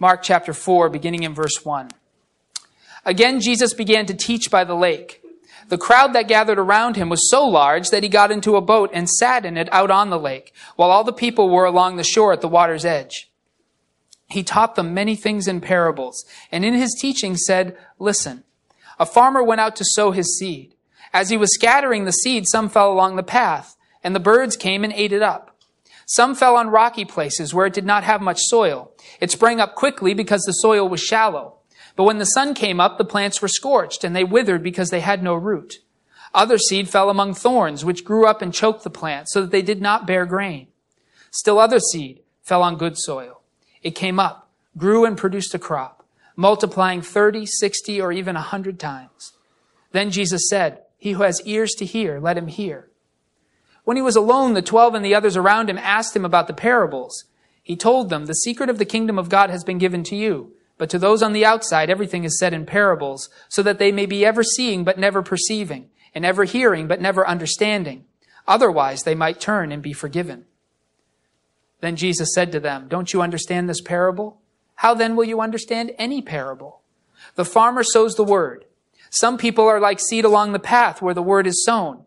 [0.00, 1.90] Mark chapter 4, beginning in verse 1.
[3.04, 5.22] Again, Jesus began to teach by the lake.
[5.68, 8.88] The crowd that gathered around him was so large that he got into a boat
[8.94, 12.02] and sat in it out on the lake, while all the people were along the
[12.02, 13.30] shore at the water's edge.
[14.30, 18.44] He taught them many things in parables, and in his teaching said, Listen,
[18.98, 20.74] a farmer went out to sow his seed.
[21.12, 24.82] As he was scattering the seed, some fell along the path, and the birds came
[24.82, 25.49] and ate it up.
[26.10, 28.90] Some fell on rocky places where it did not have much soil.
[29.20, 31.58] It sprang up quickly because the soil was shallow.
[31.94, 35.02] But when the sun came up, the plants were scorched, and they withered because they
[35.02, 35.74] had no root.
[36.34, 39.62] Other seed fell among thorns, which grew up and choked the plant, so that they
[39.62, 40.66] did not bear grain.
[41.30, 43.42] Still other seed fell on good soil.
[43.80, 46.04] It came up, grew and produced a crop,
[46.34, 49.34] multiplying 30, 60, or even a 100 times.
[49.92, 52.89] Then Jesus said, He who has ears to hear, let him hear.
[53.84, 56.52] When he was alone, the twelve and the others around him asked him about the
[56.52, 57.24] parables.
[57.62, 60.52] He told them, The secret of the kingdom of God has been given to you
[60.80, 64.06] but to those on the outside, everything is said in parables, so that they may
[64.06, 68.06] be ever seeing but never perceiving, and ever hearing but never understanding.
[68.48, 70.46] Otherwise, they might turn and be forgiven.
[71.82, 74.40] Then Jesus said to them, Don't you understand this parable?
[74.76, 76.80] How then will you understand any parable?
[77.34, 78.64] The farmer sows the word.
[79.10, 82.06] Some people are like seed along the path where the word is sown.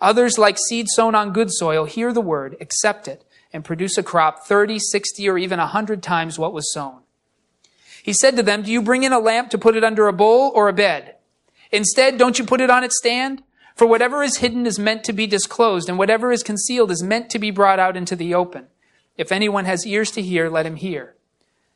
[0.00, 4.02] Others, like seed sown on good soil, hear the word, accept it, and produce a
[4.02, 7.00] crop 30, 60, or even 100 times what was sown.
[8.02, 10.12] He said to them, Do you bring in a lamp to put it under a
[10.12, 11.16] bowl or a bed?
[11.72, 13.42] Instead, don't you put it on its stand?
[13.74, 17.28] For whatever is hidden is meant to be disclosed, and whatever is concealed is meant
[17.30, 18.68] to be brought out into the open.
[19.16, 21.14] If anyone has ears to hear, let him hear.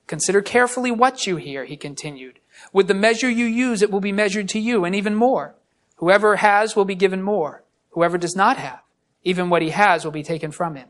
[0.07, 2.39] Consider carefully what you hear, he continued.
[2.73, 5.55] With the measure you use, it will be measured to you, and even more.
[5.97, 7.65] Whoever has will be given more.
[7.91, 8.81] Whoever does not have,
[9.23, 10.89] even what he has will be taken from him.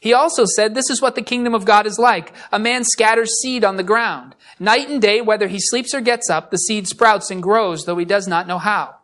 [0.00, 2.32] He also said, This is what the kingdom of God is like.
[2.52, 4.34] A man scatters seed on the ground.
[4.58, 7.96] Night and day, whether he sleeps or gets up, the seed sprouts and grows, though
[7.96, 8.96] he does not know how.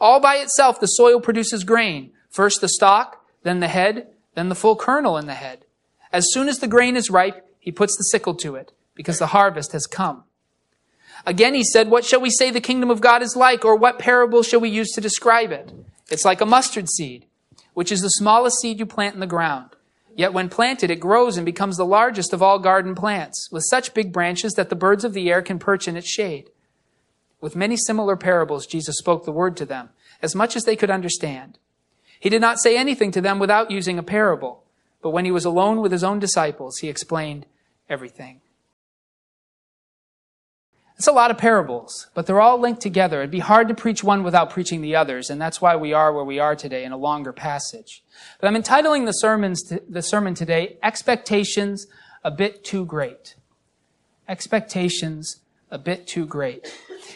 [0.00, 2.12] All by itself, the soil produces grain.
[2.28, 5.64] First the stalk, then the head, then the full kernel in the head.
[6.12, 9.28] As soon as the grain is ripe, he puts the sickle to it, because the
[9.28, 10.24] harvest has come.
[11.24, 13.98] Again, he said, What shall we say the kingdom of God is like, or what
[13.98, 15.72] parable shall we use to describe it?
[16.10, 17.26] It's like a mustard seed,
[17.74, 19.70] which is the smallest seed you plant in the ground.
[20.14, 23.92] Yet when planted, it grows and becomes the largest of all garden plants, with such
[23.92, 26.50] big branches that the birds of the air can perch in its shade.
[27.40, 29.90] With many similar parables, Jesus spoke the word to them,
[30.22, 31.58] as much as they could understand.
[32.18, 34.64] He did not say anything to them without using a parable,
[35.02, 37.44] but when he was alone with his own disciples, he explained
[37.90, 38.40] everything.
[40.96, 43.20] It's a lot of parables, but they're all linked together.
[43.20, 46.10] It'd be hard to preach one without preaching the others, and that's why we are
[46.10, 48.02] where we are today in a longer passage.
[48.40, 51.86] But I'm entitling the sermons to, the sermon today, Expectations
[52.24, 53.34] a Bit Too Great.
[54.26, 55.40] Expectations
[55.70, 56.66] a bit too great.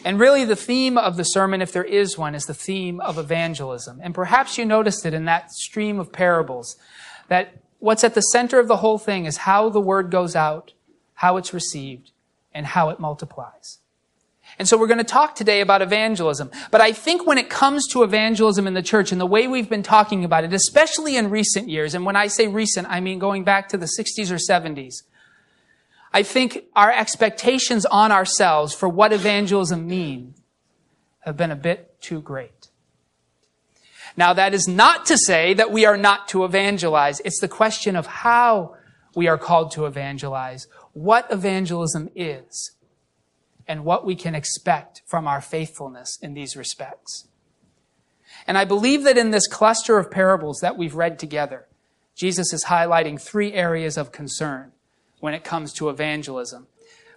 [0.05, 3.17] And really the theme of the sermon, if there is one, is the theme of
[3.17, 3.99] evangelism.
[4.03, 6.77] And perhaps you noticed it in that stream of parables,
[7.29, 10.73] that what's at the center of the whole thing is how the word goes out,
[11.15, 12.11] how it's received,
[12.53, 13.79] and how it multiplies.
[14.59, 16.51] And so we're going to talk today about evangelism.
[16.71, 19.69] But I think when it comes to evangelism in the church and the way we've
[19.69, 23.19] been talking about it, especially in recent years, and when I say recent, I mean
[23.19, 25.03] going back to the 60s or 70s,
[26.13, 30.41] I think our expectations on ourselves for what evangelism means
[31.21, 32.67] have been a bit too great.
[34.17, 37.21] Now that is not to say that we are not to evangelize.
[37.21, 38.75] It's the question of how
[39.15, 42.71] we are called to evangelize what evangelism is
[43.67, 47.27] and what we can expect from our faithfulness in these respects.
[48.47, 51.67] And I believe that in this cluster of parables that we've read together,
[52.15, 54.71] Jesus is highlighting three areas of concern
[55.19, 56.67] when it comes to evangelism.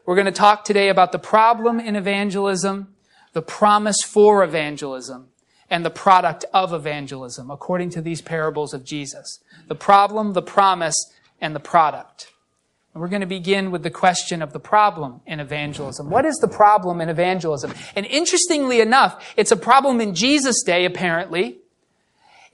[0.06, 2.94] We're going to talk today about the problem in evangelism,
[3.32, 5.28] the promise for evangelism,
[5.70, 9.40] and the product of evangelism, according to these parables of Jesus.
[9.66, 10.94] The problem, the promise,
[11.44, 12.32] and the product.
[12.92, 16.08] And we're going to begin with the question of the problem in evangelism.
[16.08, 17.74] What is the problem in evangelism?
[17.94, 21.58] And interestingly enough, it's a problem in Jesus' day, apparently.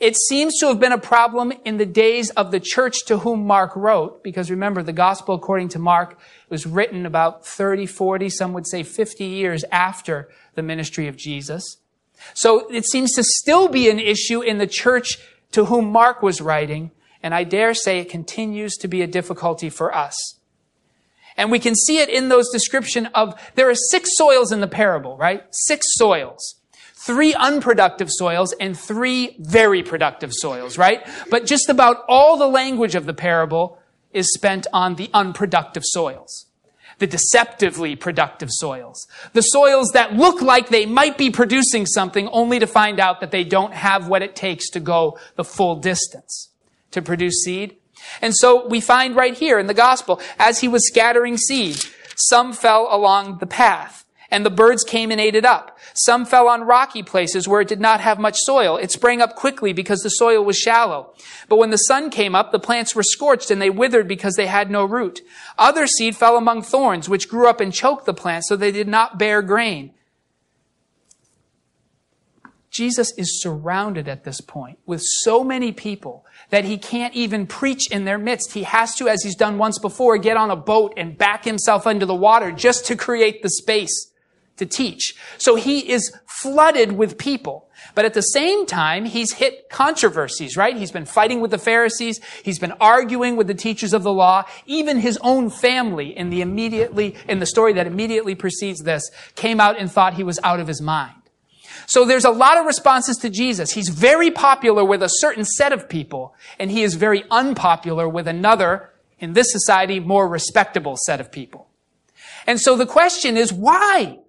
[0.00, 3.46] It seems to have been a problem in the days of the church to whom
[3.46, 8.52] Mark wrote, because remember, the gospel according to Mark was written about 30, 40, some
[8.54, 11.76] would say 50 years after the ministry of Jesus.
[12.34, 15.18] So it seems to still be an issue in the church
[15.52, 16.90] to whom Mark was writing,
[17.22, 20.36] and I dare say it continues to be a difficulty for us.
[21.36, 24.68] And we can see it in those description of, there are six soils in the
[24.68, 25.44] parable, right?
[25.50, 26.60] Six soils
[27.00, 31.06] three unproductive soils and three very productive soils, right?
[31.30, 33.78] But just about all the language of the parable
[34.12, 36.46] is spent on the unproductive soils.
[36.98, 39.06] The deceptively productive soils.
[39.32, 43.30] The soils that look like they might be producing something only to find out that
[43.30, 46.49] they don't have what it takes to go the full distance
[46.92, 47.76] to produce seed.
[48.22, 51.84] And so we find right here in the gospel, as he was scattering seed,
[52.16, 54.00] some fell along the path
[54.30, 55.78] and the birds came and ate it up.
[55.94, 58.76] Some fell on rocky places where it did not have much soil.
[58.76, 61.12] It sprang up quickly because the soil was shallow.
[61.48, 64.46] But when the sun came up, the plants were scorched and they withered because they
[64.46, 65.20] had no root.
[65.58, 68.88] Other seed fell among thorns, which grew up and choked the plants so they did
[68.88, 69.94] not bear grain.
[72.70, 77.90] Jesus is surrounded at this point with so many people that he can't even preach
[77.90, 78.52] in their midst.
[78.52, 81.86] He has to, as he's done once before, get on a boat and back himself
[81.86, 84.10] under the water just to create the space
[84.56, 85.14] to teach.
[85.38, 87.68] So he is flooded with people.
[87.94, 90.76] But at the same time, he's hit controversies, right?
[90.76, 92.20] He's been fighting with the Pharisees.
[92.44, 94.44] He's been arguing with the teachers of the law.
[94.66, 99.60] Even his own family in the immediately, in the story that immediately precedes this, came
[99.60, 101.19] out and thought he was out of his mind.
[101.90, 103.72] So there's a lot of responses to Jesus.
[103.72, 108.28] He's very popular with a certain set of people, and he is very unpopular with
[108.28, 111.66] another, in this society, more respectable set of people.
[112.46, 114.20] And so the question is, why?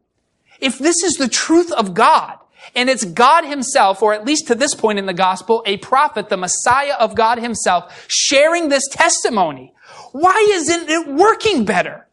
[0.59, 2.39] If this is the truth of God,
[2.73, 6.29] and it's God himself, or at least to this point in the gospel, a prophet,
[6.29, 9.71] the Messiah of God himself, sharing this testimony,
[10.13, 12.07] why isn't it working better?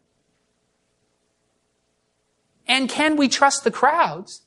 [2.67, 4.43] And can we trust the crowds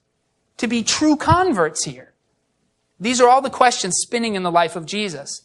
[0.57, 2.13] to be true converts here?
[2.99, 5.41] These are all the questions spinning in the life of Jesus.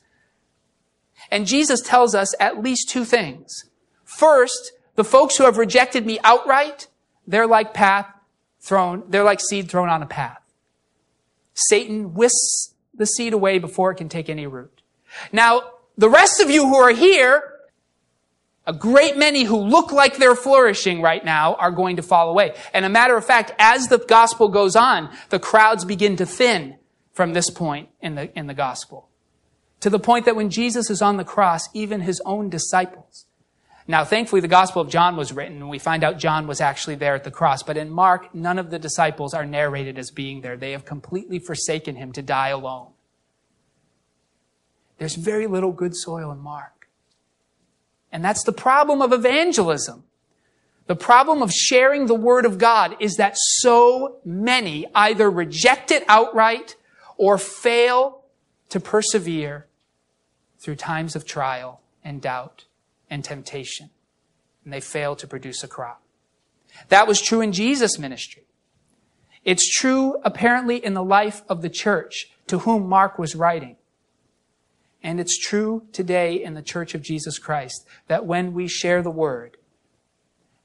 [1.31, 3.65] And Jesus tells us at least two things.
[4.05, 6.89] First, the folks who have rejected me outright,
[7.27, 8.07] they're like path
[8.61, 10.41] thrown, they're like seed thrown on a path.
[11.55, 14.83] Satan whisks the seed away before it can take any root.
[15.33, 15.63] Now,
[15.97, 17.55] the rest of you who are here,
[18.67, 22.55] a great many who look like they're flourishing right now are going to fall away.
[22.75, 26.77] And a matter of fact, as the gospel goes on, the crowds begin to thin
[27.13, 29.09] from this point in the, in the gospel.
[29.81, 33.27] To the point that when Jesus is on the cross, even his own disciples
[33.89, 36.97] now, thankfully, the Gospel of John was written, and we find out John was actually
[36.97, 37.63] there at the cross.
[37.63, 40.57] But in Mark, none of the disciples are narrated as being there.
[40.57, 42.89] They have completely forsaken him to die alone.
[44.99, 46.76] There's very little good soil in Mark.
[48.13, 50.05] And that's the problem of evangelism.
[50.87, 56.05] The problem of sharing the Word of God is that so many either reject it
[56.09, 56.77] outright
[57.17, 58.23] or fail
[58.69, 59.67] to persevere
[60.59, 62.67] through times of trial and doubt
[63.11, 63.91] and temptation,
[64.65, 66.03] and they fail to produce a crop.
[66.89, 68.45] That was true in Jesus' ministry.
[69.45, 73.77] It's true apparently in the life of the church to whom Mark was writing.
[75.07, 79.11] And it's true today in the church of Jesus Christ that when we share the
[79.11, 79.57] word,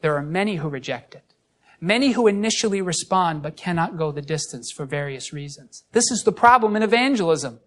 [0.02, 1.24] there are many who reject it.
[1.80, 5.84] Many who initially respond but cannot go the distance for various reasons.
[5.92, 7.60] This is the problem in evangelism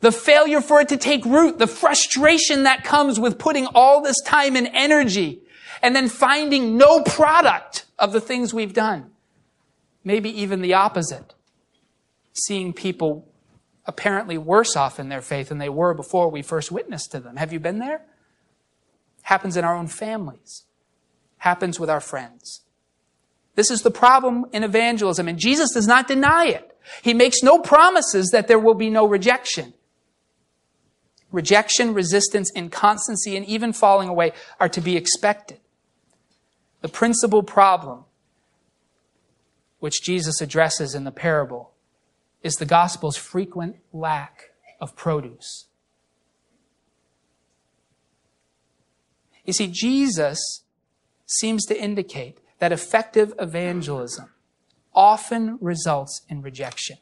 [0.00, 4.20] the failure for it to take root, the frustration that comes with putting all this
[4.24, 5.40] time and energy
[5.82, 9.10] and then finding no product of the things we've done.
[10.04, 11.34] Maybe even the opposite.
[12.34, 13.26] Seeing people
[13.86, 17.36] apparently worse off in their faith than they were before we first witnessed to them.
[17.36, 18.02] Have you been there?
[19.22, 20.64] Happens in our own families.
[21.38, 22.62] Happens with our friends.
[23.54, 26.76] This is the problem in evangelism, and Jesus does not deny it.
[27.02, 29.72] He makes no promises that there will be no rejection.
[31.32, 35.58] Rejection, resistance, inconstancy, and even falling away are to be expected.
[36.82, 38.04] The principal problem
[39.78, 41.72] which Jesus addresses in the parable
[42.46, 44.50] is the gospel's frequent lack
[44.80, 45.66] of produce.
[49.44, 50.62] You see, Jesus
[51.26, 54.30] seems to indicate that effective evangelism
[54.94, 56.98] often results in rejection.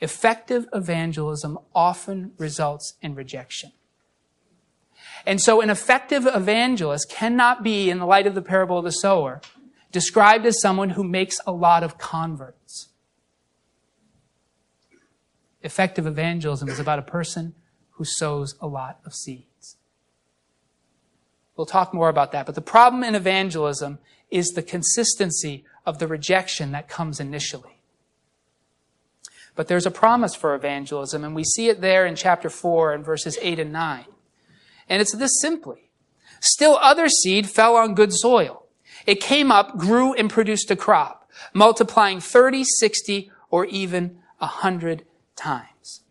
[0.00, 3.72] Effective evangelism often results in rejection.
[5.26, 8.90] And so an effective evangelist cannot be, in the light of the parable of the
[8.90, 9.42] sower,
[9.92, 12.88] described as someone who makes a lot of converts.
[15.62, 17.54] Effective evangelism is about a person
[17.92, 19.76] who sows a lot of seeds.
[21.56, 22.46] We'll talk more about that.
[22.46, 23.98] But the problem in evangelism
[24.30, 27.78] is the consistency of the rejection that comes initially.
[29.54, 33.04] But there's a promise for evangelism, and we see it there in chapter 4 and
[33.04, 34.06] verses 8 and 9.
[34.88, 35.90] And it's this simply.
[36.40, 38.66] Still other seed fell on good soil.
[39.06, 45.04] It came up, grew, and produced a crop, multiplying 30, 60, or even 100
[45.36, 46.02] times.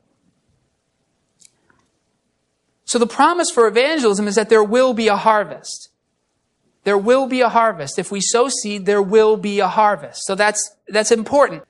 [2.85, 5.89] So the promise for evangelism is that there will be a harvest.
[6.83, 7.99] There will be a harvest.
[7.99, 10.25] If we sow seed, there will be a harvest.
[10.25, 11.63] So that's, that's important.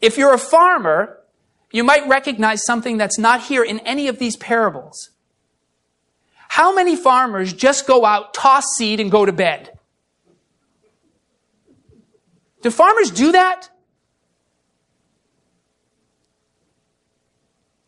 [0.00, 1.18] If you're a farmer,
[1.70, 5.10] you might recognize something that's not here in any of these parables.
[6.48, 9.78] How many farmers just go out, toss seed, and go to bed?
[12.62, 13.70] Do farmers do that?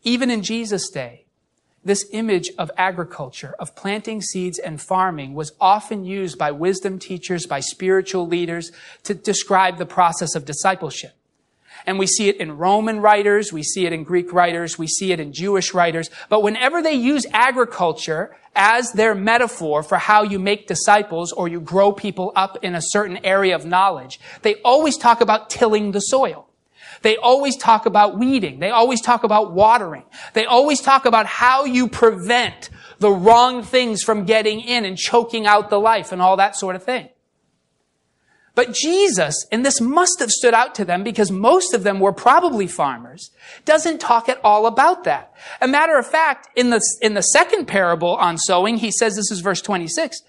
[0.05, 1.25] Even in Jesus' day,
[1.83, 7.47] this image of agriculture, of planting seeds and farming was often used by wisdom teachers,
[7.47, 8.71] by spiritual leaders
[9.03, 11.13] to describe the process of discipleship.
[11.87, 15.11] And we see it in Roman writers, we see it in Greek writers, we see
[15.11, 16.09] it in Jewish writers.
[16.29, 21.59] But whenever they use agriculture as their metaphor for how you make disciples or you
[21.59, 25.99] grow people up in a certain area of knowledge, they always talk about tilling the
[25.99, 26.47] soil.
[27.01, 28.59] They always talk about weeding.
[28.59, 30.03] They always talk about watering.
[30.33, 35.45] They always talk about how you prevent the wrong things from getting in and choking
[35.45, 37.09] out the life and all that sort of thing.
[38.55, 42.13] But Jesus, and this must have stood out to them because most of them were
[42.13, 43.31] probably farmers,
[43.65, 45.33] doesn't talk at all about that.
[45.61, 49.29] A matter of fact, in the, in the second parable on sowing, he says, this
[49.29, 50.21] is verse 26,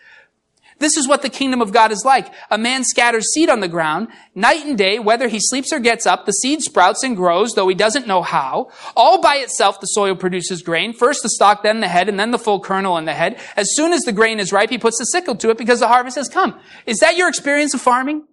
[0.78, 2.32] this is what the kingdom of God is like.
[2.50, 4.08] A man scatters seed on the ground.
[4.34, 7.68] Night and day, whether he sleeps or gets up, the seed sprouts and grows, though
[7.68, 8.70] he doesn't know how.
[8.94, 10.92] All by itself, the soil produces grain.
[10.92, 13.40] First the stalk, then the head, and then the full kernel in the head.
[13.56, 15.88] As soon as the grain is ripe, he puts the sickle to it because the
[15.88, 16.60] harvest has come.
[16.84, 18.24] Is that your experience of farming?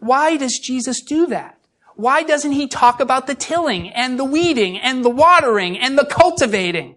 [0.00, 1.58] Why does Jesus do that?
[1.94, 6.04] Why doesn't he talk about the tilling and the weeding and the watering and the
[6.04, 6.95] cultivating?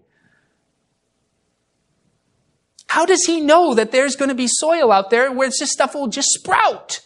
[2.90, 5.94] How does he know that there's going to be soil out there where this stuff
[5.94, 7.02] will just sprout?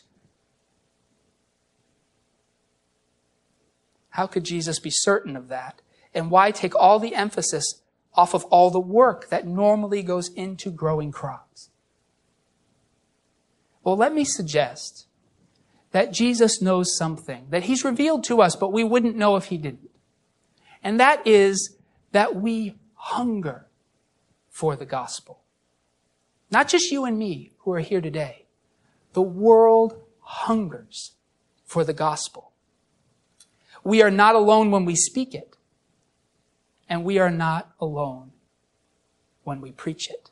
[4.12, 5.82] How could Jesus be certain of that?
[6.14, 7.82] And why take all the emphasis
[8.14, 11.70] off of all the work that normally goes into growing crops?
[13.84, 15.08] Well, let me suggest
[15.92, 19.58] that Jesus knows something that he's revealed to us, but we wouldn't know if he
[19.58, 19.90] didn't.
[20.82, 21.76] And that is
[22.14, 23.68] that we hunger
[24.50, 25.43] for the gospel.
[26.54, 28.46] Not just you and me who are here today.
[29.14, 31.14] The world hungers
[31.66, 32.52] for the gospel.
[33.84, 35.58] We are not alone when we speak it,
[36.88, 38.34] and we are not alone
[39.44, 40.30] when we preach it.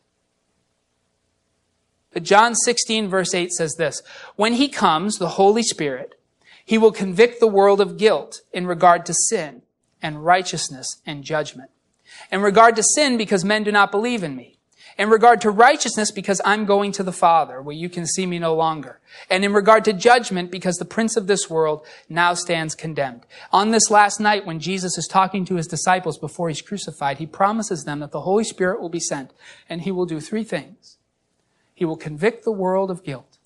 [2.13, 4.03] But John 16 verse 8 says this,
[4.35, 6.19] When he comes, the Holy Spirit,
[6.63, 9.63] he will convict the world of guilt in regard to sin
[10.03, 11.71] and righteousness and judgment.
[12.31, 14.59] In regard to sin, because men do not believe in me
[15.01, 18.37] in regard to righteousness, because I'm going to the Father, where you can see me
[18.37, 18.99] no longer.
[19.31, 23.25] And in regard to judgment, because the prince of this world now stands condemned.
[23.51, 27.25] On this last night, when Jesus is talking to his disciples before he's crucified, he
[27.25, 29.31] promises them that the Holy Spirit will be sent,
[29.67, 30.99] and he will do three things.
[31.73, 33.39] He will convict the world of guilt.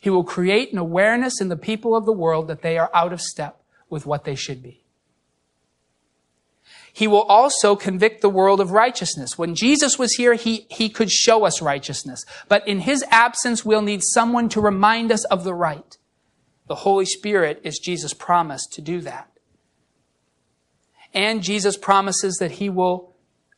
[0.00, 3.12] He will create an awareness in the people of the world that they are out
[3.12, 3.60] of step
[3.90, 4.85] with what they should be.
[6.96, 9.36] He will also convict the world of righteousness.
[9.36, 12.24] When Jesus was here, he, he could show us righteousness.
[12.48, 15.94] But in his absence, we'll need someone to remind us of the right.
[16.68, 19.30] The Holy Spirit is Jesus' promise to do that.
[21.12, 23.14] And Jesus promises that he will,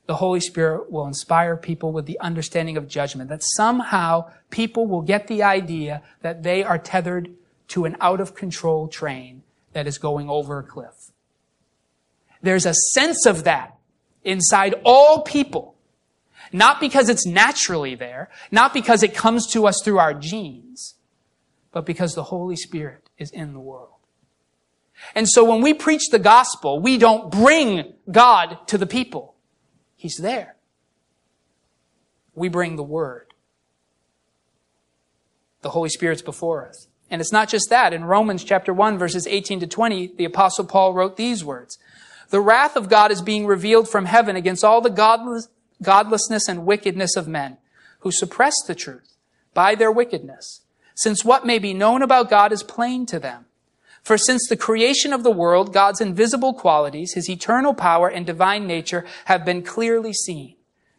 [0.06, 5.02] the Holy Spirit will inspire people with the understanding of judgment, that somehow people will
[5.02, 7.30] get the idea that they are tethered
[7.68, 11.12] to an out of control train that is going over a cliff.
[12.42, 13.76] There's a sense of that
[14.24, 15.74] inside all people.
[16.52, 20.94] Not because it's naturally there, not because it comes to us through our genes,
[21.72, 23.98] but because the Holy Spirit is in the world.
[25.14, 29.34] And so when we preach the gospel, we don't bring God to the people.
[29.96, 30.56] He's there.
[32.34, 33.34] We bring the word.
[35.62, 36.88] The Holy Spirit's before us.
[37.10, 37.92] And it's not just that.
[37.92, 41.78] In Romans chapter 1 verses 18 to 20, the apostle Paul wrote these words.
[42.30, 45.48] The wrath of God is being revealed from heaven against all the godless,
[45.82, 47.56] godlessness and wickedness of men
[48.00, 49.14] who suppress the truth
[49.54, 50.62] by their wickedness,
[50.94, 53.46] since what may be known about God is plain to them.
[54.02, 58.66] For since the creation of the world, God's invisible qualities, his eternal power and divine
[58.66, 60.54] nature have been clearly seen,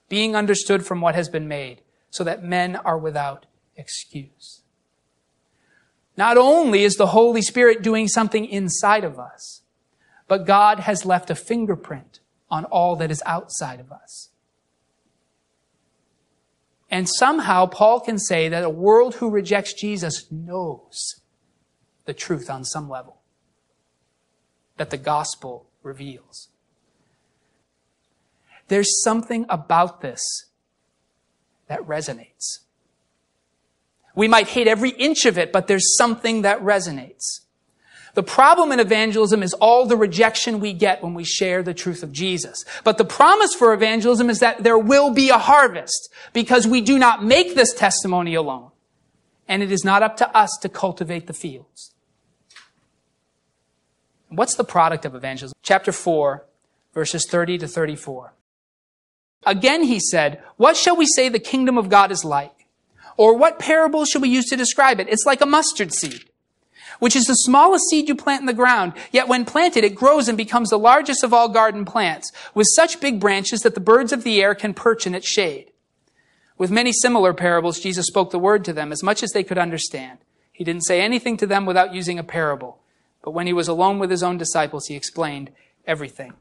[0.09, 3.45] being understood from what has been made, so that men are without
[3.77, 4.61] excuse.
[6.17, 9.61] Not only is the Holy Spirit doing something inside of us,
[10.29, 12.19] but God has left a fingerprint
[12.49, 14.29] on all that is outside of us.
[16.89, 21.21] And somehow Paul can say that a world who rejects Jesus knows
[22.05, 23.17] the truth on some level
[24.77, 26.49] that the gospel reveals.
[28.67, 30.21] There's something about this
[31.67, 32.59] that resonates.
[34.15, 37.41] We might hate every inch of it, but there's something that resonates.
[38.15, 42.03] The problem in evangelism is all the rejection we get when we share the truth
[42.03, 42.65] of Jesus.
[42.83, 46.97] But the promise for evangelism is that there will be a harvest because we do
[46.97, 48.71] not make this testimony alone.
[49.47, 51.93] And it is not up to us to cultivate the fields.
[54.29, 55.57] What's the product of evangelism?
[55.63, 56.45] Chapter 4,
[56.93, 58.33] verses 30 to 34.
[59.45, 62.67] Again, he said, What shall we say the kingdom of God is like?
[63.17, 65.09] Or what parable shall we use to describe it?
[65.09, 66.28] It's like a mustard seed,
[66.99, 68.93] which is the smallest seed you plant in the ground.
[69.11, 73.01] Yet when planted, it grows and becomes the largest of all garden plants, with such
[73.01, 75.71] big branches that the birds of the air can perch in its shade.
[76.57, 79.57] With many similar parables, Jesus spoke the word to them as much as they could
[79.57, 80.19] understand.
[80.51, 82.79] He didn't say anything to them without using a parable.
[83.23, 85.51] But when he was alone with his own disciples, he explained
[85.87, 86.33] everything.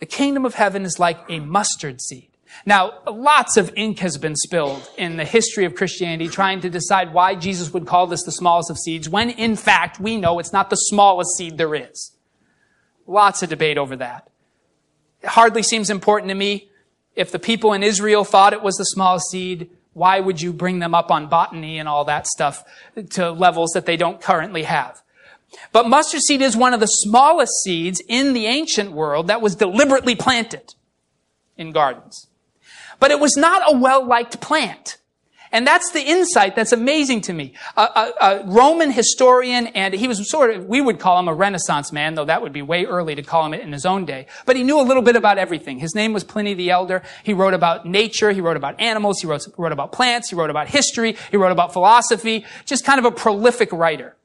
[0.00, 2.27] The kingdom of heaven is like a mustard seed.
[2.66, 7.12] Now, lots of ink has been spilled in the history of Christianity trying to decide
[7.12, 10.52] why Jesus would call this the smallest of seeds, when in fact we know it's
[10.52, 12.12] not the smallest seed there is.
[13.06, 14.28] Lots of debate over that.
[15.22, 16.68] It hardly seems important to me.
[17.14, 20.78] If the people in Israel thought it was the smallest seed, why would you bring
[20.78, 22.64] them up on botany and all that stuff
[23.10, 25.02] to levels that they don't currently have?
[25.72, 29.56] But mustard seed is one of the smallest seeds in the ancient world that was
[29.56, 30.74] deliberately planted
[31.56, 32.28] in gardens.
[33.00, 34.98] But it was not a well-liked plant.
[35.50, 37.54] And that's the insight that's amazing to me.
[37.76, 41.34] A, a, a, Roman historian, and he was sort of, we would call him a
[41.34, 44.04] Renaissance man, though that would be way early to call him it in his own
[44.04, 44.26] day.
[44.44, 45.78] But he knew a little bit about everything.
[45.78, 47.02] His name was Pliny the Elder.
[47.22, 48.30] He wrote about nature.
[48.32, 49.20] He wrote about animals.
[49.20, 50.28] He wrote, wrote about plants.
[50.28, 51.16] He wrote about history.
[51.30, 52.44] He wrote about philosophy.
[52.66, 54.16] Just kind of a prolific writer.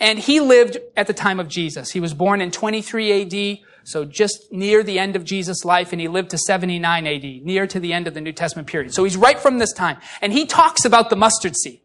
[0.00, 1.90] And he lived at the time of Jesus.
[1.90, 6.00] He was born in 23 AD, so just near the end of Jesus' life, and
[6.00, 8.92] he lived to 79 AD, near to the end of the New Testament period.
[8.92, 9.96] So he's right from this time.
[10.20, 11.80] And he talks about the mustard seed.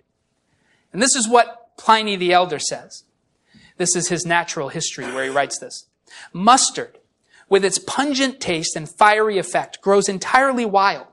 [0.91, 3.05] And this is what Pliny the Elder says.
[3.77, 5.85] This is his natural history where he writes this.
[6.33, 6.97] Mustard,
[7.47, 11.07] with its pungent taste and fiery effect, grows entirely wild,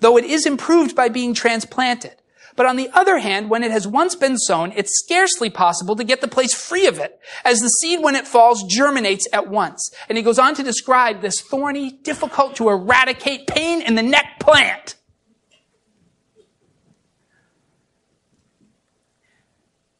[0.00, 2.16] though it is improved by being transplanted.
[2.56, 6.04] But on the other hand, when it has once been sown, it's scarcely possible to
[6.04, 9.90] get the place free of it, as the seed, when it falls, germinates at once.
[10.08, 14.38] And he goes on to describe this thorny, difficult to eradicate pain in the neck
[14.38, 14.94] plant.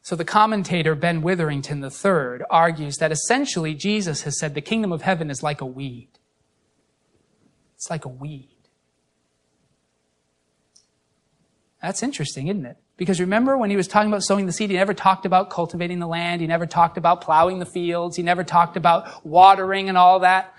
[0.00, 5.02] So the commentator Ben Witherington III argues that essentially Jesus has said the kingdom of
[5.02, 6.10] heaven is like a weed.
[7.74, 8.53] It's like a weed.
[11.84, 12.78] That's interesting, isn't it?
[12.96, 15.98] Because remember when he was talking about sowing the seed, he never talked about cultivating
[15.98, 16.40] the land.
[16.40, 18.16] He never talked about plowing the fields.
[18.16, 20.54] He never talked about watering and all that.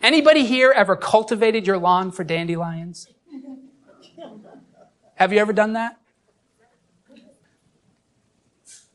[0.00, 3.08] Anybody here ever cultivated your lawn for dandelions?
[5.16, 5.96] Have you ever done that?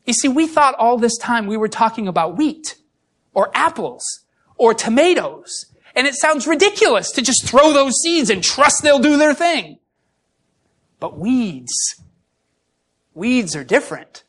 [0.06, 2.76] You see, we thought all this time we were talking about wheat
[3.34, 4.24] or apples
[4.56, 5.66] or tomatoes.
[5.94, 9.78] And it sounds ridiculous to just throw those seeds and trust they'll do their thing.
[11.00, 11.72] But weeds,
[13.14, 14.24] weeds are different.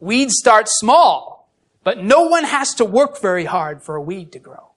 [0.00, 1.50] Weeds start small,
[1.84, 4.72] but no one has to work very hard for a weed to grow.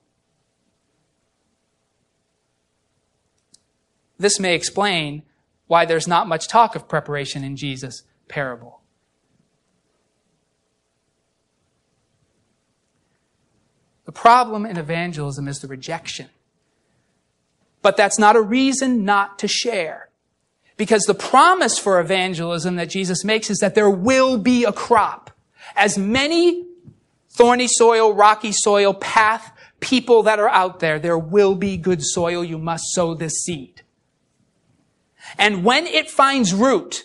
[4.18, 5.22] This may explain
[5.66, 8.80] why there's not much talk of preparation in Jesus' parable.
[14.04, 16.28] The problem in evangelism is the rejection.
[17.80, 20.09] But that's not a reason not to share.
[20.80, 25.30] Because the promise for evangelism that Jesus makes is that there will be a crop.
[25.76, 26.64] As many
[27.28, 32.42] thorny soil, rocky soil, path people that are out there, there will be good soil.
[32.42, 33.82] You must sow this seed.
[35.36, 37.04] And when it finds root,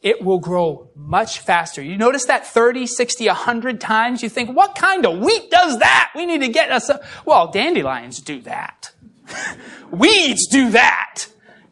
[0.00, 1.82] it will grow much faster.
[1.82, 4.22] You notice that 30, 60, 100 times?
[4.22, 6.12] You think, what kind of wheat does that?
[6.14, 7.04] We need to get us a...
[7.24, 8.92] Well, dandelions do that.
[9.90, 11.26] Weeds do that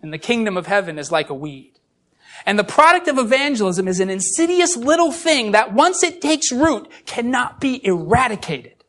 [0.05, 1.73] and the kingdom of heaven is like a weed.
[2.45, 6.91] And the product of evangelism is an insidious little thing that once it takes root
[7.07, 8.85] cannot be eradicated.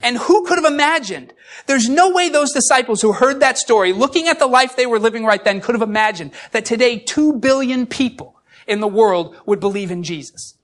[0.00, 1.34] And who could have imagined?
[1.66, 4.98] There's no way those disciples who heard that story, looking at the life they were
[4.98, 9.60] living right then, could have imagined that today two billion people in the world would
[9.60, 10.54] believe in Jesus.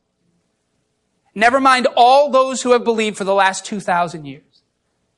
[1.35, 4.63] Never mind all those who have believed for the last 2,000 years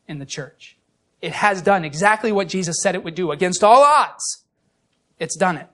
[0.09, 0.76] in the church.
[1.24, 4.44] It has done exactly what Jesus said it would do against all odds.
[5.18, 5.68] It's done it.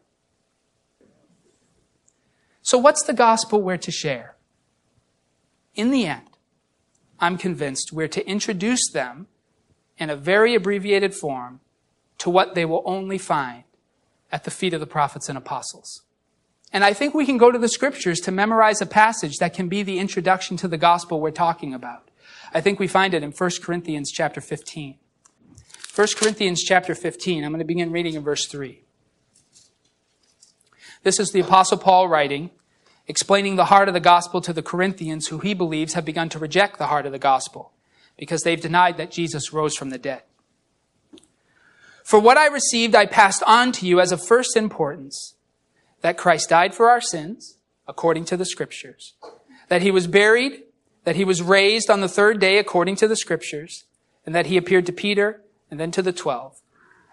[2.62, 4.36] So what's the gospel we're to share?
[5.74, 6.28] In the end,
[7.18, 9.26] I'm convinced we're to introduce them
[9.98, 11.58] in a very abbreviated form
[12.18, 13.64] to what they will only find
[14.30, 16.02] at the feet of the prophets and apostles.
[16.72, 19.68] And I think we can go to the scriptures to memorize a passage that can
[19.68, 22.08] be the introduction to the gospel we're talking about.
[22.54, 24.99] I think we find it in 1 Corinthians chapter 15.
[25.94, 28.80] 1 Corinthians chapter 15, I'm going to begin reading in verse 3.
[31.02, 32.50] This is the apostle Paul writing,
[33.08, 36.38] explaining the heart of the gospel to the Corinthians who he believes have begun to
[36.38, 37.72] reject the heart of the gospel
[38.16, 40.22] because they've denied that Jesus rose from the dead.
[42.04, 45.34] For what I received, I passed on to you as of first importance
[46.02, 49.14] that Christ died for our sins, according to the scriptures,
[49.68, 50.62] that he was buried,
[51.02, 53.84] that he was raised on the third day, according to the scriptures,
[54.24, 56.60] and that he appeared to Peter and then to the twelve.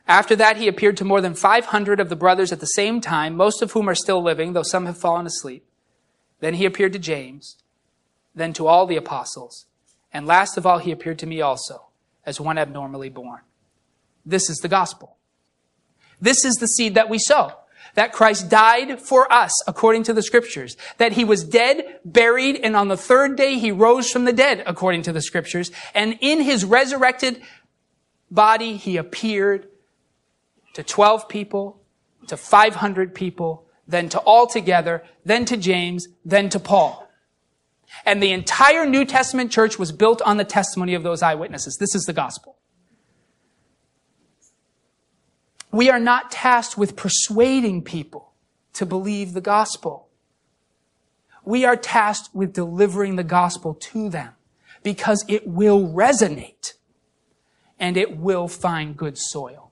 [0.07, 3.35] After that, he appeared to more than 500 of the brothers at the same time,
[3.35, 5.65] most of whom are still living, though some have fallen asleep.
[6.39, 7.57] Then he appeared to James,
[8.33, 9.65] then to all the apostles,
[10.13, 11.87] and last of all, he appeared to me also,
[12.25, 13.41] as one abnormally born.
[14.25, 15.17] This is the gospel.
[16.21, 17.53] This is the seed that we sow
[17.95, 22.75] that Christ died for us according to the scriptures, that he was dead, buried, and
[22.75, 26.41] on the third day he rose from the dead according to the scriptures, and in
[26.41, 27.41] his resurrected
[28.29, 29.67] body he appeared
[30.73, 31.81] to 12 people,
[32.27, 37.07] to 500 people, then to all together, then to James, then to Paul.
[38.05, 41.77] And the entire New Testament church was built on the testimony of those eyewitnesses.
[41.79, 42.57] This is the gospel.
[45.71, 48.33] We are not tasked with persuading people
[48.73, 50.07] to believe the gospel.
[51.43, 54.33] We are tasked with delivering the gospel to them
[54.83, 56.73] because it will resonate
[57.79, 59.66] and it will find good soil.